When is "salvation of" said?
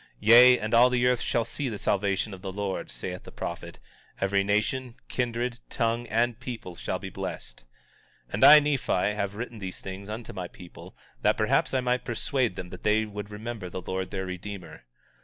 1.77-2.41